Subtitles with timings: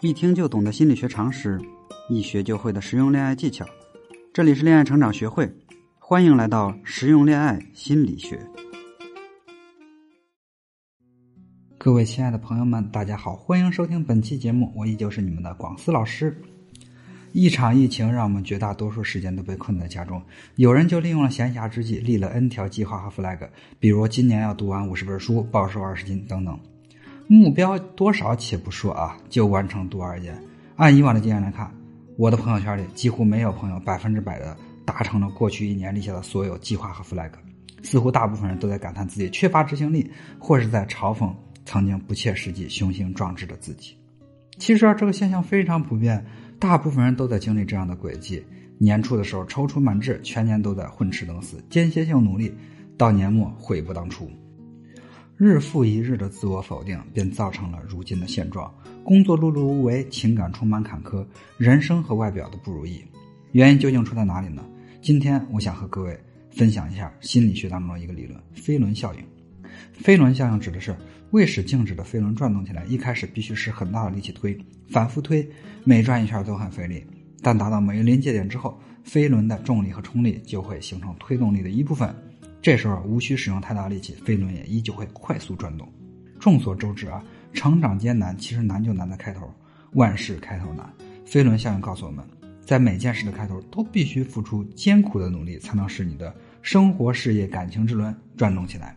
[0.00, 1.60] 一听就懂的心理学常识，
[2.08, 3.66] 一学就会的实用恋爱技巧。
[4.32, 5.52] 这里是恋爱成长学会，
[5.98, 8.38] 欢迎来到实用恋爱心理学。
[11.76, 16.40] 各位亲爱的朋友们，大家好，欢迎收听本期节目，我依旧是你们的广思老师。
[17.32, 20.22] 一场疫情让我们绝大多数时间都被困在家中，
[20.54, 23.48] 有人就利用了闲暇之际，立了 N 条计划和 flag，
[23.80, 26.56] 比如今年要读完五十本书，暴瘦二十斤等等。
[27.30, 30.42] 目标多少且不说啊，就完成度而言，
[30.76, 31.70] 按以往的经验来看，
[32.16, 37.30] 我的朋友圈里几乎没有朋友百分之百的达成了过去一年立下的所有计划和 flag，
[37.82, 41.30] 似乎大部分人都在感叹自己缺乏执行力，或是在嘲讽
[41.66, 43.94] 曾经不切实际、雄心壮志的自己。
[44.56, 46.24] 其实啊，这个现象非常普遍，
[46.58, 48.42] 大部分人都在经历这样的轨迹：
[48.78, 52.54] 年初的时候踌躇满志，全年都在混吃等死、间歇性努力，
[52.96, 54.30] 到年末悔不当初。
[55.38, 58.68] 日复一日的自我否定，便造成了如今的现状。
[59.04, 61.24] 工作碌碌无为，情感充满坎坷，
[61.56, 63.00] 人生和外表的不如意。
[63.52, 64.64] 原因究竟出在哪里呢？
[65.00, 66.18] 今天我想和各位
[66.50, 69.20] 分享一下心理学当中的一个理论——飞轮效应。
[69.92, 70.92] 飞轮效应指的是，
[71.30, 74.58] 为使静止的飞轮转动起来，一开始必须使很大的力气推，
[74.88, 75.48] 反复推，
[75.84, 77.06] 每转一圈都很费力。
[77.40, 82.12] 但达到某一临界点之后，飞轮的重力和冲力就会形成推动力的一部分。
[82.60, 85.88] 这时候无需使用太大力气，飞轮也依旧会快速转动。
[86.40, 89.48] 众所周知啊，成长艰难，其实难就难在开头。
[89.94, 90.92] 万事开头难，
[91.24, 92.24] 飞轮效应告诉我们，
[92.60, 98.96] 在每件事的开头都必须付出艰苦的努力，才能使你的生活、事业、感情之轮转动起来。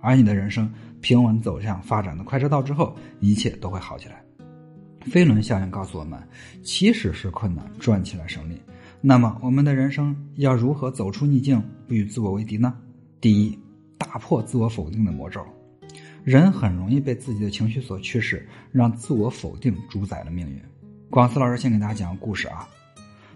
[0.00, 0.68] 而你的人生
[1.00, 4.22] 平稳走向发展的快车道之后，一切都会好起来。
[5.02, 6.20] 飞轮效应告诉我们，
[6.62, 8.60] 起始是困难，转起来胜利。
[9.00, 12.74] 那么，我们的人生要如何走出逆境，不与自我为敌呢？
[13.22, 13.56] 第一，
[13.96, 15.40] 打破自我否定的魔咒。
[16.24, 20.60] 人很容易被自己的情绪所驱使，让自我否定主宰了命运。
[21.08, 22.68] 广思老师先给大家讲个故事啊。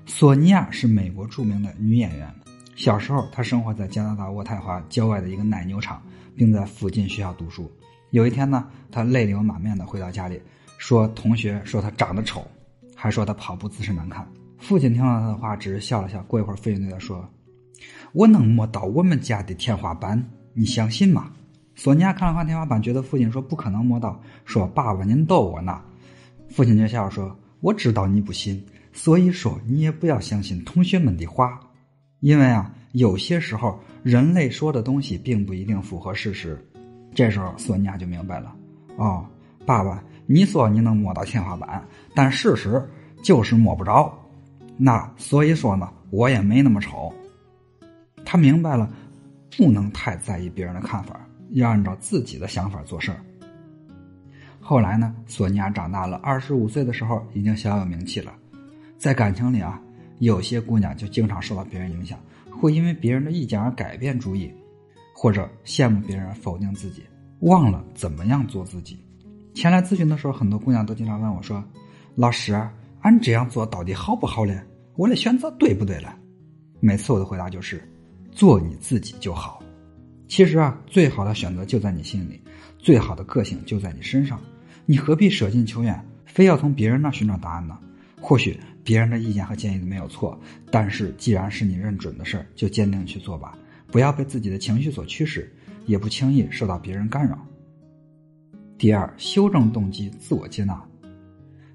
[0.04, 2.28] 索尼娅是美国著名的女演员。
[2.74, 6.02] 小时候，她生活在加拿大渥太华郊外的一个奶牛场，
[6.34, 7.70] 并在附近学校读书。
[8.10, 10.42] 有一天呢，她泪流满面的回到家里，
[10.78, 12.44] 说同学说她长得丑，
[12.96, 14.28] 还说她跑步姿势难看。
[14.58, 16.20] 父亲听了她的话，只是笑了笑。
[16.24, 17.24] 过一会儿，父亲对她说。
[18.12, 20.22] 我能摸到我们家的天花板，
[20.54, 21.30] 你相信吗？
[21.74, 25.80] 索尼娅看了看天花板，觉得父亲说不可能摸到，说：“爸爸，您逗我呢。”
[26.48, 31.60] 父亲就笑说：“我知道你不信，所以说你也不要相信同学们的话，
[32.20, 36.58] 因为啊，有些时候人类说的东西并不一定符合事实。”
[37.14, 38.54] 这时候，索尼娅就明白了
[38.96, 39.26] ：“哦，
[39.66, 42.82] 爸爸，你说你能摸到天花板，但事实
[43.22, 44.10] 就是摸不着。
[44.78, 47.12] 那所以说呢，我也没那么丑。”
[48.26, 48.90] 他明白了，
[49.56, 51.18] 不能太在意别人的看法，
[51.52, 53.20] 要按照自己的想法做事儿。
[54.60, 58.34] 后来呢，索尼娅长大了，二十五岁的时候已经小有名气了。
[58.98, 59.80] 在感情里啊，
[60.18, 62.18] 有些姑娘就经常受到别人影响，
[62.50, 64.52] 会因为别人的意见而改变主意，
[65.14, 67.04] 或者羡慕别人否定自己，
[67.40, 68.98] 忘了怎么样做自己。
[69.54, 71.62] 前来咨询的时候，很多姑娘都经常问我说
[72.16, 72.60] ：“老师，
[73.02, 74.60] 俺这样做到底好不好嘞？
[74.96, 76.18] 我的选择对不对了？”
[76.80, 77.80] 每次我的回答就是。
[78.36, 79.62] 做你自己就好。
[80.28, 82.38] 其实啊，最好的选择就在你心里，
[82.78, 84.38] 最好的个性就在你身上。
[84.84, 87.78] 你何必舍近求远，非要从别人那寻找答案呢？
[88.20, 90.38] 或许别人的意见和建议没有错，
[90.70, 93.56] 但是既然是你认准的事儿，就坚定去做吧。
[93.90, 95.50] 不要被自己的情绪所驱使，
[95.86, 97.38] 也不轻易受到别人干扰。
[98.76, 100.78] 第二，修正动机，自我接纳。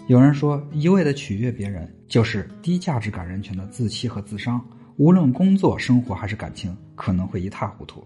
[0.05, 4.63] 有人说，一味的取悦别人，就是低价值感人群的自欺和自伤。
[5.01, 8.05] 无论工作、生活还是感情，可能会一塌糊涂。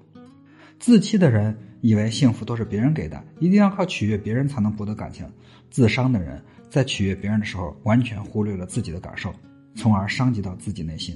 [0.80, 5.28] 自欺的人以为幸福都是别人给的，一定要靠取悦别人才能博得感情；
[5.70, 9.36] 自伤的人在取悦别人的时候，完全忽略了自己的感受，
[9.76, 11.14] 从而伤及到自己内心。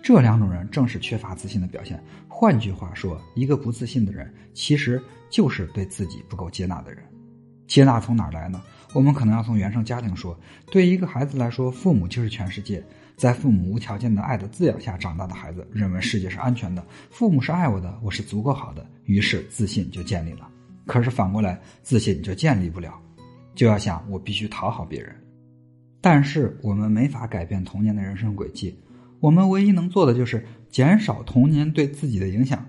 [0.00, 2.00] 这两种人正是缺乏自信的表现。
[2.28, 7.02] 换句话说，一个不自信的人，其实就是对自己不够接纳的人。
[7.66, 8.62] 接纳从哪儿来呢？
[8.94, 10.38] 我们可能要从原生家庭说。
[10.70, 12.80] 对一个孩子来说，父母就是全世界。
[13.22, 20.48] 在父母无条件的爱的滋养下长大的孩子，认为世界是安全的，父母是爱我的，我是足够好的，于是自信就建立了。
[20.86, 22.92] 可是反过来，自信就建立不了，
[23.54, 25.14] 就要想我必须讨好别人。
[26.00, 28.76] 但是我们没法改变童年的人生轨迹，
[29.20, 32.66] 我们唯一能做的就是减少童年对自己的影响。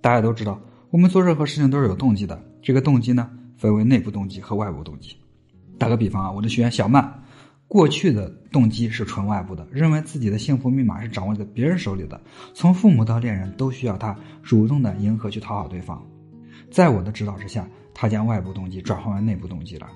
[0.00, 0.58] 大家都知道，
[0.88, 5.14] 我们做任何事情都是有动机的，这个动机呢，分为内部动机和外部动机。
[5.78, 7.22] 打个比方啊，我的学员小曼。
[7.72, 12.20] 过去的动机是纯外部的，认为自己的幸福密码是掌握在别人手里的，
[12.52, 16.06] 从父母到恋人都需要他主动的迎合去讨好对方。
[16.70, 19.88] 在我的指导之下，他将外部动机转换为内部动机了。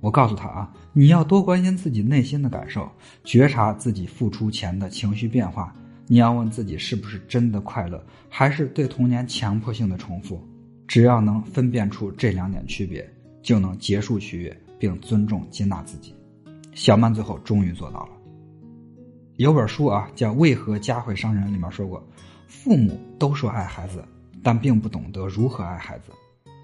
[0.00, 2.86] 我告诉他啊，你要多关心自己内心的感受，
[3.24, 5.74] 觉察自己付出前的情绪变化。
[6.06, 10.38] 你要问自己是不是真的快乐，还是对童年强迫性的重复？
[10.86, 13.10] 只要能分辨出这两点区别，
[13.42, 16.14] 就能结束取悦并尊重接纳自己。
[16.76, 18.10] 小曼最后终于做到了。
[19.36, 22.06] 有本书啊，叫《为何家会伤人》，里面说过，
[22.46, 24.04] 父母都说爱孩子，
[24.42, 26.12] 但并不懂得如何爱孩子。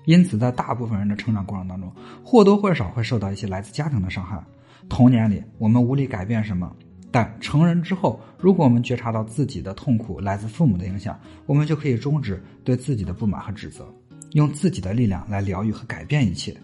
[0.04, 1.90] 因此，在大部分人的成长过程当中，
[2.22, 4.38] 或多或少会受到一些来自家庭的伤害。
[4.86, 6.70] 童年里，我们无力改变什么，
[7.10, 13.90] 但成人之后，如果我们觉察到自己的痛苦来自父母的影响，我们就可以终止对自己的不满和指责，
[14.32, 16.54] 用自己的力量来疗愈和改变一切。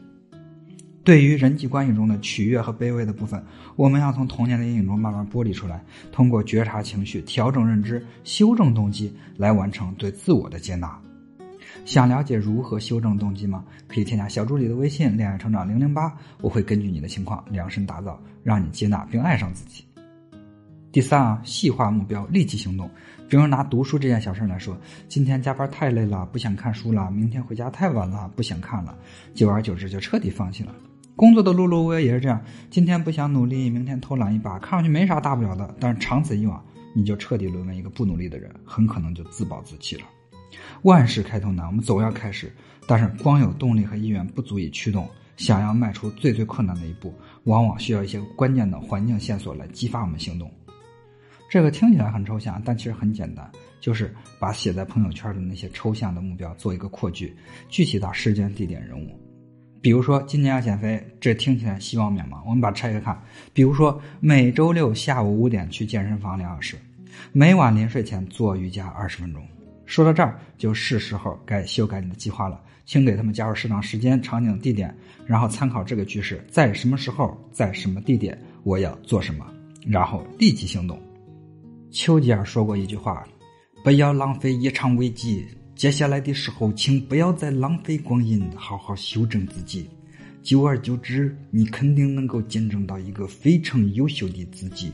[1.09, 3.43] 对于人际关系中的取悦和卑微的部分，
[3.77, 5.83] 我们要从童年的阴影中慢慢剥离出来，
[6.13, 11.01] 通过觉察情绪、调整认知、修正动机，来完成对自我的接纳。
[11.87, 13.65] 想了解如何修正动机吗？
[13.87, 19.83] 可以添加小助理的微信“恋爱成长零零八”，我会根据你的情况量身打造，让你接纳并爱上自己。
[20.93, 22.87] 第三啊，细化目标，立即行动。
[23.31, 24.77] 比如拿读书这件小事来说，
[25.09, 28.95] 今天加班太累了，不想看书了；明天回家太晚了，不想看了。
[29.33, 30.75] 久而久之，就彻底放弃了。
[31.19, 40.03] 工作的碌碌无为也是这样，今天不想努力，明天偷懒一把，看上去没啥大不了的，但是长此以往，你就彻底沦为一个不努力的人，很可能就自暴自弃了。
[40.83, 42.53] 万事开头难，我们总要开始，
[42.87, 45.09] 但是光有动力和意愿不足以驱动。
[45.37, 47.13] 想要迈出最最困难的一步，
[47.45, 50.49] 往往需要一些关键的环境线索来激发我们行动。
[51.51, 53.51] 这个听起来很抽象，但其实很简单，
[53.81, 57.37] 就是把写在朋友圈的那些抽象的目标做一个扩句，
[57.69, 59.19] 具体到时间、地点、人物。
[59.81, 62.43] 比如说，今年要减肥，这听起来希望渺茫。
[62.45, 63.17] 我们把它拆开看，
[63.53, 66.77] 比如说每周六下午五点去健身房两小时，
[67.33, 69.43] 每晚临睡前做瑜伽二十分钟。
[69.87, 74.95] 说到这儿，就是时候该修改你的计划了，请给他们加入适当时间、场景、地点，
[75.25, 79.47] 然后参考这个句式，在什么时候，在什么地点，我要做什么，
[79.87, 81.01] 然后立即行动。
[81.91, 83.27] 丘吉尔说过一句话
[83.83, 85.47] ：“不要浪费一场危机。”
[85.79, 89.89] 接下来的时候，请不要再浪费光阴，好好修正自己。
[90.43, 94.91] 久而久之，你肯定能够见证到一个非常优秀的自己。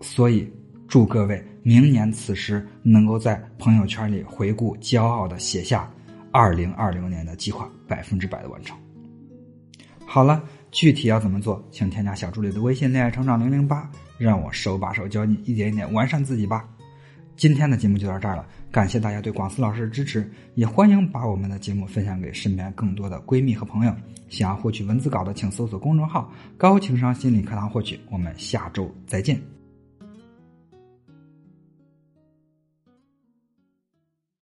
[0.00, 0.50] 所以，
[0.88, 5.92] 祝各位明年此时能够在朋友圈里回顾，骄傲的写下
[6.32, 8.74] 二零二零年的计划，百分之百的完成。
[10.06, 16.66] 好了，具体要怎么做，请添加小助理的微信“恋爱成长零零八”，让我手把手教你，一点一点完善自己吧。
[17.36, 23.94] 今天的节目就到这儿了，感谢大家对广思老师的支持，也欢迎把我们的节目分享给身边更多的闺蜜和朋友。
[24.28, 28.00] 想要获取文字稿的，请搜索公众号“高情商心理课堂”获取。
[28.10, 29.53] 我们下周再见。